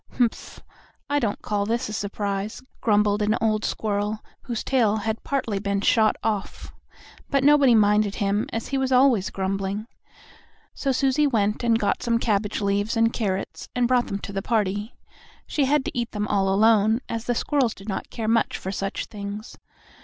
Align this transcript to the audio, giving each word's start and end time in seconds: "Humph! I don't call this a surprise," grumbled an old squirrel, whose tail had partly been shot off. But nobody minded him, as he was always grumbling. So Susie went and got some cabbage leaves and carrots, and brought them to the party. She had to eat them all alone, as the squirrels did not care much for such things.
"Humph! 0.17 0.63
I 1.11 1.19
don't 1.19 1.43
call 1.43 1.67
this 1.67 1.87
a 1.87 1.93
surprise," 1.93 2.63
grumbled 2.81 3.21
an 3.21 3.37
old 3.39 3.63
squirrel, 3.63 4.17
whose 4.45 4.63
tail 4.63 4.95
had 4.95 5.23
partly 5.23 5.59
been 5.59 5.79
shot 5.81 6.15
off. 6.23 6.73
But 7.29 7.43
nobody 7.43 7.75
minded 7.75 8.15
him, 8.15 8.47
as 8.51 8.69
he 8.69 8.79
was 8.79 8.91
always 8.91 9.29
grumbling. 9.29 9.85
So 10.73 10.91
Susie 10.91 11.27
went 11.27 11.63
and 11.63 11.77
got 11.77 12.01
some 12.01 12.17
cabbage 12.17 12.61
leaves 12.61 12.97
and 12.97 13.13
carrots, 13.13 13.69
and 13.75 13.87
brought 13.87 14.07
them 14.07 14.17
to 14.21 14.33
the 14.33 14.41
party. 14.41 14.95
She 15.45 15.65
had 15.65 15.85
to 15.85 15.95
eat 15.95 16.13
them 16.13 16.27
all 16.29 16.51
alone, 16.51 17.01
as 17.07 17.25
the 17.25 17.35
squirrels 17.35 17.75
did 17.75 17.87
not 17.87 18.09
care 18.09 18.27
much 18.27 18.57
for 18.57 18.71
such 18.71 19.05
things. 19.05 19.55